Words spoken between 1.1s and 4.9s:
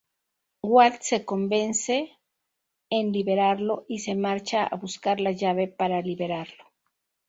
convence en liberarlo y se marcha a